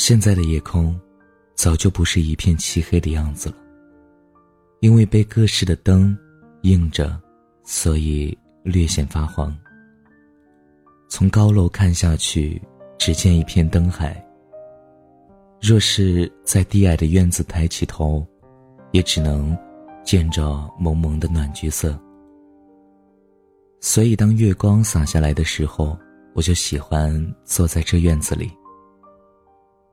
[0.00, 0.98] 现在的夜空，
[1.54, 3.56] 早就不是一片漆黑的样子了。
[4.80, 6.16] 因为被各式的灯
[6.62, 7.20] 映着，
[7.64, 9.54] 所以略显发黄。
[11.10, 12.60] 从高楼看下去，
[12.96, 14.26] 只见一片灯海。
[15.60, 18.26] 若是在低矮的院子抬起头，
[18.92, 19.54] 也只能
[20.02, 21.94] 见着蒙蒙的暖橘色。
[23.82, 25.94] 所以，当月光洒下来的时候，
[26.34, 27.14] 我就喜欢
[27.44, 28.50] 坐在这院子里。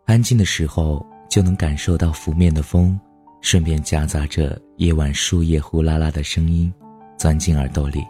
[0.08, 2.98] 安静的时候，就能感受到拂面的风，
[3.42, 6.74] 顺便夹杂着夜晚树叶呼啦啦的声音，
[7.18, 8.02] 钻进耳朵里。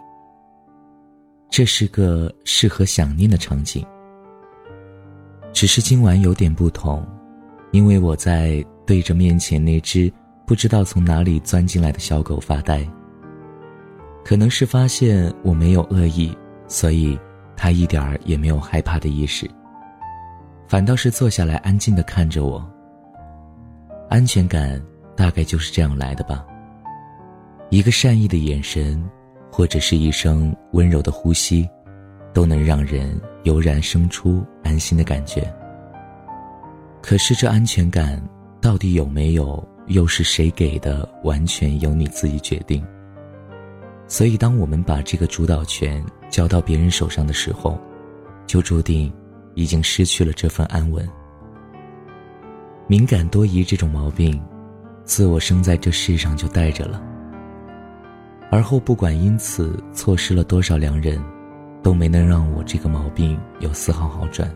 [1.50, 3.84] 这是个适合想念的场景。
[5.52, 7.04] 只是今晚有点不同。
[7.72, 10.10] 因为我在对着面前那只
[10.46, 12.88] 不知道从哪里钻进来的小狗发呆。
[14.24, 16.34] 可能是发现我没有恶意，
[16.68, 17.18] 所以
[17.56, 19.50] 它一点儿也没有害怕的意识，
[20.68, 22.62] 反倒是坐下来安静的看着我。
[24.10, 24.80] 安全感
[25.16, 26.44] 大概就是这样来的吧。
[27.70, 29.02] 一个善意的眼神，
[29.50, 31.68] 或者是一声温柔的呼吸，
[32.34, 35.50] 都能让人油然生出安心的感觉。
[37.02, 38.22] 可是这安全感
[38.60, 41.08] 到底有没有，又是谁给的？
[41.24, 42.84] 完全由你自己决定。
[44.06, 47.78] 所以，当我们把这个主导权交到别人手上的时候，
[48.46, 49.12] 就注定
[49.58, 51.06] 已经失去了这份安稳。
[52.86, 54.40] 敏感多疑这种毛病，
[55.02, 57.02] 自我生在这世上就带着了。
[58.52, 61.20] 而后，不管因此错失了多少良人，
[61.82, 64.48] 都没能让我这个毛病有丝毫好转。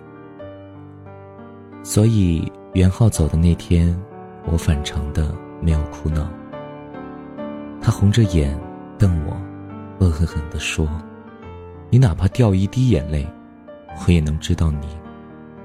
[1.83, 4.01] 所以袁浩走的那天，
[4.47, 6.31] 我反常的没有哭闹。
[7.81, 8.57] 他红着眼
[8.97, 9.37] 瞪我，
[9.99, 10.89] 恶狠狠地说
[11.91, 13.29] ：“你哪怕掉一滴眼泪，
[14.01, 14.89] 我也能知道你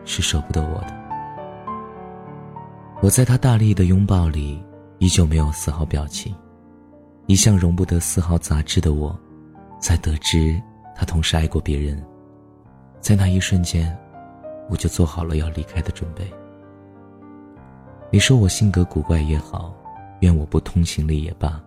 [0.05, 0.95] 是舍不得我的。”
[3.01, 4.63] 我在他大力的拥抱里，
[4.99, 6.35] 依旧没有丝毫表情。
[7.27, 9.17] 一向容不得丝毫杂质的我，
[9.79, 10.59] 在得知
[10.95, 12.01] 他同时爱过别人，
[13.01, 13.95] 在那一瞬间。
[14.69, 16.29] 我就做好了要离开的准备。
[18.11, 19.73] 你说我性格古怪也好，
[20.19, 21.61] 怨我不通情理也罢。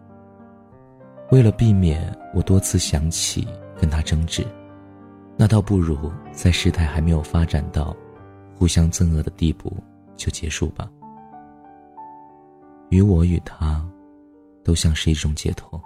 [1.30, 3.48] 为了避免我多次想起
[3.78, 4.44] 跟他争执，
[5.40, 7.96] 那倒不如在事态还没有发展到
[8.54, 9.74] 互相憎恶的地步
[10.14, 10.86] 就结束吧。
[12.90, 13.82] 与我与他，
[14.62, 15.82] 都像是一种解脱。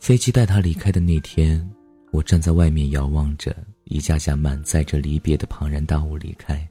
[0.00, 1.66] 飞机带他离开的那天，
[2.12, 3.56] 我站在外面遥望着。
[3.84, 6.68] 一架架满载着离别的庞然大物离开，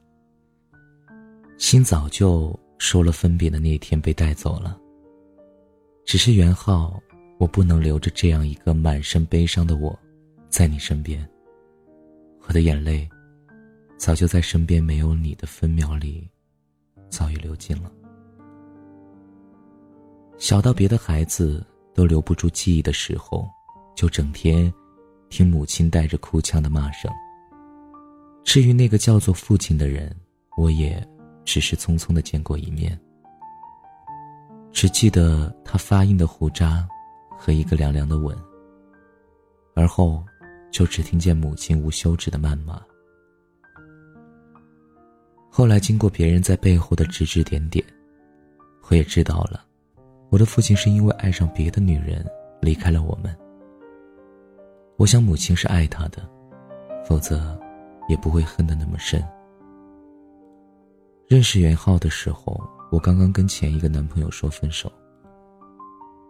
[1.57, 4.78] 心早就说了分别的那天被带走了。
[6.06, 6.97] 只是元昊，
[7.40, 9.97] 我不能留着这样一个满身悲伤的我，
[10.49, 11.27] 在你身边。
[12.47, 13.07] 我的眼泪，
[13.97, 16.29] 早就在身边没有你的分秒里，
[17.09, 17.91] 早已流尽了。
[20.38, 23.47] 小到别的孩子都留不住记忆的时候，
[23.95, 24.73] 就整天。
[25.29, 27.11] 听母亲带着哭腔的骂声。
[28.43, 30.11] 至于那个叫做父亲的人，
[30.57, 31.07] 我也
[31.45, 32.99] 只是匆匆的见过一面，
[34.71, 36.88] 只记得他发硬的胡渣
[37.38, 38.35] 和一个凉凉的吻。
[39.75, 40.25] 而后，
[40.72, 42.81] 就只听见母亲无休止的谩骂。
[45.50, 47.84] 后来经过别人在背后的指指点点，
[48.88, 49.66] 我也知道了，
[50.30, 52.25] 我的父亲是因为爱上别的女人
[52.62, 53.35] 离开了我们。
[54.97, 56.28] 我想母亲是爱他的，
[57.06, 57.59] 否则
[58.07, 59.24] 也不会恨得那么深。
[61.28, 64.91] 认识袁浩的时候，我刚刚跟前一个男朋友说分手。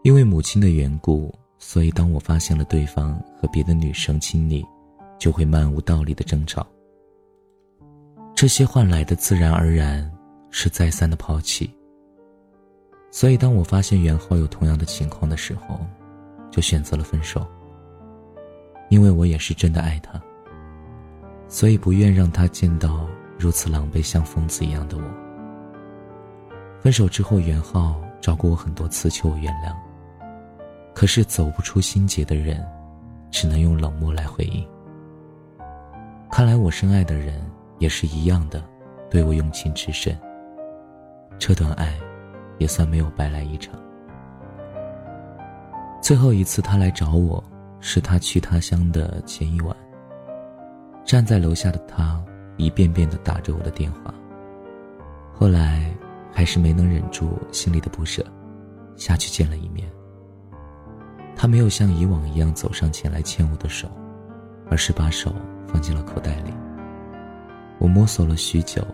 [0.04, 4.66] 因为母亲的缘故，所以当我发现了对方和别的女生亲昵，
[5.20, 6.66] 就会漫无道理的争吵。
[8.34, 10.10] 这些换来的自然而然
[10.50, 11.70] 是再三的抛弃。
[13.12, 15.80] 所以当我发现袁浩有同样的情况的时候，
[16.50, 17.46] 就选择了分手。
[18.90, 20.20] 因为我也是真的爱他，
[21.48, 23.08] 所以不愿让他见到
[23.38, 25.04] 如此狼狈像疯子一样的我。
[26.82, 29.76] 分手之后，袁浩找过我很多次求我原谅，
[31.00, 32.62] 可是走不出心结的人，
[33.32, 34.68] 只能用冷漠来回应。
[36.30, 37.42] 看来我深爱的人
[37.78, 38.62] 也是一样的，
[39.10, 40.14] 对我用情至深。
[41.38, 41.98] 这段爱，
[42.58, 43.80] 也算没有白来一场。
[46.02, 47.42] 最后一次他来找我。
[47.80, 49.74] 是他去他乡的前一晚。
[51.06, 52.22] 站在楼下的他，
[52.58, 54.14] 一遍遍的打着我的电话。
[55.34, 55.90] 后来，
[56.30, 58.22] 还是没能忍住心里的不舍，
[58.98, 59.90] 下去见了一面。
[61.42, 63.88] 他没有像以往一样走上前来牵我的手，
[64.70, 65.34] 而是把手
[65.66, 66.54] 放进了口袋里。
[67.78, 68.86] 我摸索了许久，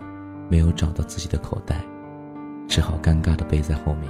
[0.48, 1.84] 没有找到自己的口袋，
[2.68, 4.08] 只好尴尬的背在后面。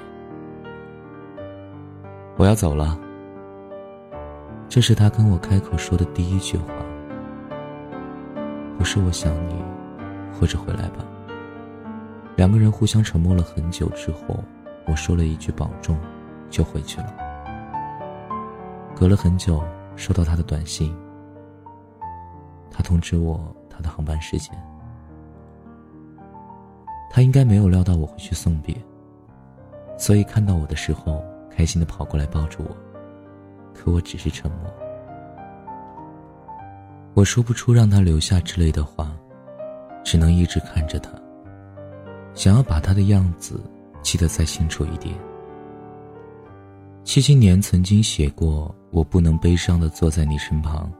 [2.36, 2.98] 我要走了。
[4.68, 6.66] 这是他跟我开口说的第一句话。
[8.76, 9.54] 不是我想你，
[10.38, 11.02] 或者回来吧。
[12.36, 14.44] 两个人互相沉默了很久之后，
[14.84, 15.98] 我说了一句保重，
[16.50, 17.25] 就回去了。
[18.98, 19.62] 隔了很久，
[19.94, 20.96] 收到他的短信，
[22.70, 23.38] 他通知我
[23.68, 24.50] 他的航班时间。
[27.10, 28.74] 他应该没有料到我会去送别，
[29.98, 32.74] 所以看到我的时候，开心的跑过来抱住我。
[33.74, 34.60] 可我只是沉默，
[37.12, 39.14] 我说不出让他留下之类的话，
[40.02, 41.10] 只能一直看着他。
[42.32, 43.60] 想要把他的样子
[44.00, 45.14] 记得再清楚一点。
[47.06, 50.92] 七七年曾经写过《我不能悲伤的坐在你身旁》，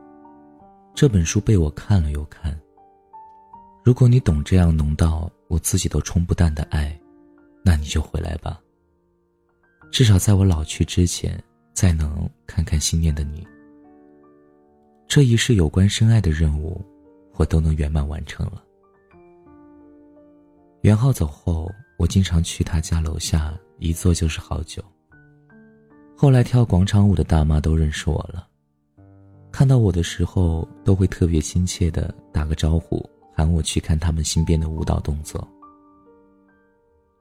[0.95, 2.57] 这本书被我看了又看。
[3.83, 6.97] 如果你懂这样浓到我自己都冲不淡的爱，
[7.65, 8.61] 那你就回来吧。
[9.91, 11.43] 至少在我老去之前，
[11.75, 13.45] 再能看看心念的你。
[15.09, 16.81] 这一世有关深爱的任务，
[17.35, 18.63] 我都能圆满完成了。
[20.83, 21.69] 袁浩走后，
[21.99, 24.81] 我经常去他家楼下，一坐就是好久。
[26.19, 28.49] 后来跳广场舞的大妈都认识我了，
[29.53, 33.05] 看到我的时候都会特别亲切的打个招呼，
[33.35, 35.47] 喊我去看他们新编的舞蹈动作。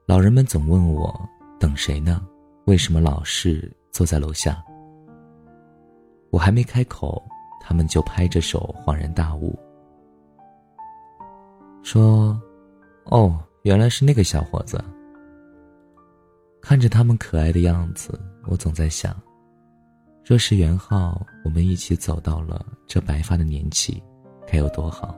[0.06, 1.14] 老人们总问我
[1.60, 2.26] 等谁呢？
[2.64, 4.64] 为什么老是坐在楼下？
[6.30, 7.22] 我还没开口，
[7.60, 9.54] 他们就拍着手恍然大悟，
[11.82, 12.40] 说
[13.04, 14.82] ：“哦。”原来是那个小伙子。
[16.62, 18.16] 看着他们可爱的样子，
[18.48, 19.14] 我总在想，
[20.24, 24.02] 若是元浩，我们一起走到了这白发的年纪，
[24.46, 25.16] 该有多好。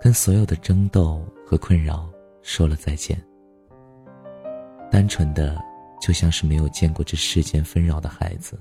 [0.00, 2.10] 跟所有的争斗和困扰
[2.42, 3.22] 说了再见，
[4.90, 5.58] 单纯的
[6.00, 8.58] 就像是没有见过这世间纷扰的孩子。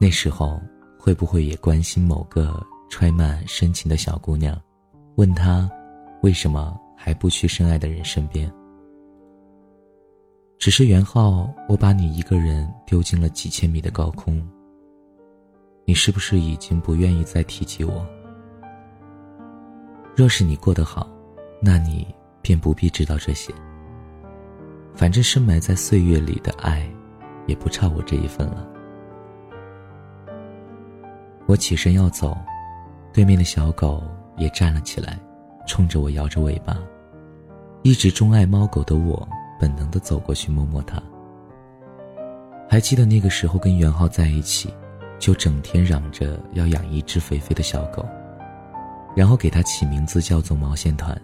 [0.00, 0.60] 那时候
[0.98, 4.60] 会不会也关心某个揣满深情的小姑娘，
[5.16, 5.68] 问她？
[6.22, 8.52] 为什么还不去深爱的人身边？
[10.58, 14.44] 只是元浩，我把你一个人丢进了几千米的高空。
[15.84, 18.04] 你是不是已经不愿意再提起我？
[20.16, 21.08] 若是你过得好，
[21.62, 22.04] 那你
[22.42, 23.54] 便不必知道这些。
[24.96, 26.84] 反正深埋在岁月里的爱，
[27.46, 28.68] 也不差我这一份了。
[31.46, 32.36] 我起身要走，
[33.12, 34.02] 对面的小狗
[34.36, 35.18] 也站了起来。
[35.68, 36.76] 冲着我摇着尾巴，
[37.82, 39.28] 一直钟爱猫狗的我，
[39.58, 41.02] 本能的走过去摸摸它。
[42.68, 44.72] 还记得那个时候跟袁浩在一起，
[45.18, 48.06] 就整天嚷着要养一只肥肥的小狗，
[49.16, 51.18] 然后给它起名字叫做毛线团。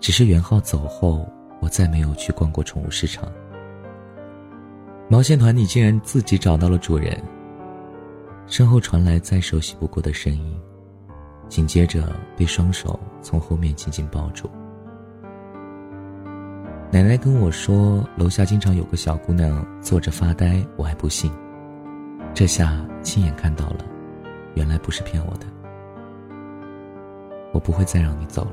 [0.00, 1.26] 只是袁浩走后，
[1.60, 3.30] 我再没有去逛过宠物市场。
[5.08, 7.22] 毛线团，你竟然自己找到了主人。
[8.46, 10.58] 身后传来再熟悉不过的声音。
[11.48, 14.50] 紧接着被双手从后面紧紧抱住。
[16.94, 21.28] 奶奶跟我说，楼下经常有个小姑娘坐着发呆，我还不信。
[22.32, 23.78] 这下亲眼看到了，
[24.54, 25.46] 原来不是骗我的。
[27.52, 28.52] 我不会再让你走了。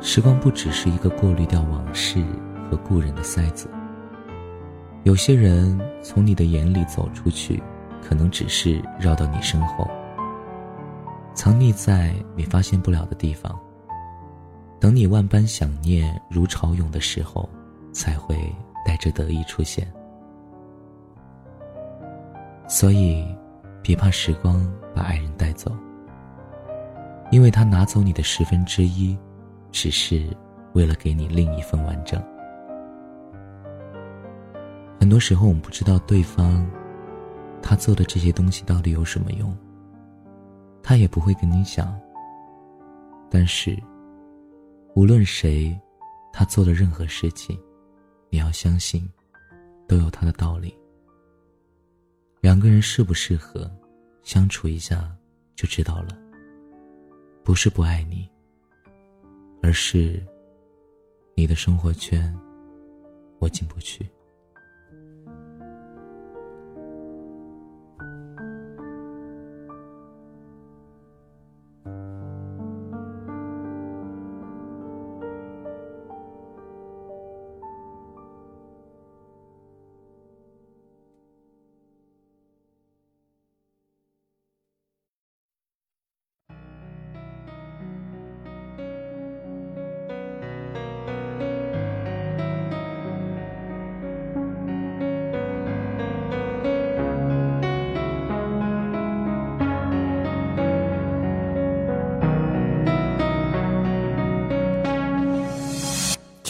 [0.00, 2.20] 时光不只是一个过滤掉往事
[2.68, 3.70] 和故人的塞子。
[5.04, 7.62] 有些人从你的眼里走出去。
[8.02, 9.88] 可能只是绕到你身后，
[11.34, 13.56] 藏匿在你发现不了的地方。
[14.82, 17.48] 等你万般想念如潮涌的时候，
[17.92, 18.52] 才会
[18.84, 19.86] 带着得意出现。
[22.66, 23.24] 所以，
[23.80, 25.70] 别怕时光把爱人带走，
[27.30, 29.16] 因为他拿走你的十分之一，
[29.70, 30.36] 只是
[30.72, 32.20] 为了给你另一份完整。
[34.98, 36.68] 很多时候，我们不知道对方。
[37.62, 39.56] 他做的这些东西到底有什么用？
[40.82, 41.96] 他也不会跟你讲。
[43.30, 43.80] 但是，
[44.94, 45.78] 无论谁，
[46.32, 47.58] 他做的任何事情，
[48.28, 49.08] 你要相信，
[49.88, 50.76] 都有他的道理。
[52.40, 53.70] 两个人适不适合，
[54.22, 55.10] 相处一下
[55.56, 56.08] 就知道了。
[57.42, 58.28] 不是不爱你，
[59.62, 60.22] 而是
[61.34, 62.38] 你的生活圈，
[63.38, 64.06] 我进不去。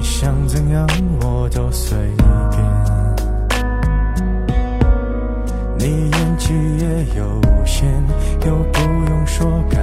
[0.00, 0.86] 你想怎样
[1.22, 1.98] 我都随
[2.52, 2.62] 便，
[5.76, 7.84] 你演技也有限，
[8.46, 8.78] 又不
[9.10, 9.80] 用说感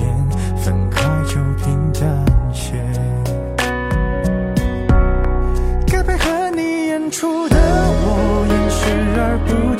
[0.00, 2.24] 言，分开就平淡
[2.54, 2.72] 些。
[5.88, 8.80] 该配合你演出的我，演视
[9.18, 9.77] 而不见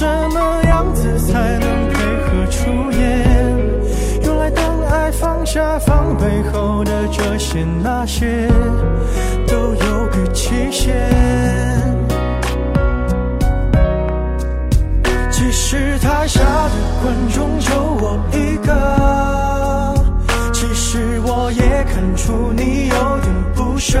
[0.00, 3.22] 什么样子才能配合出演？
[4.22, 8.48] 原来当爱放下防备后的这些那些，
[9.46, 10.96] 都有个期限。
[15.30, 18.72] 其实台下的观众就我一个，
[20.50, 24.00] 其实我也看出你有点不舍，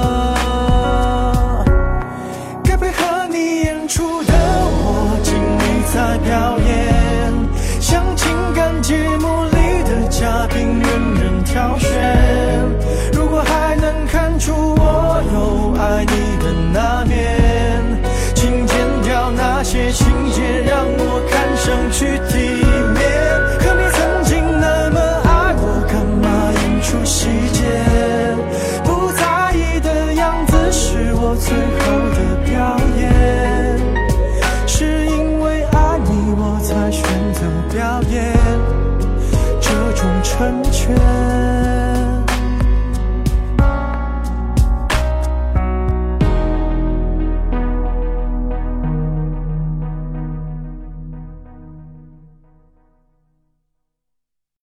[22.01, 22.50] 去体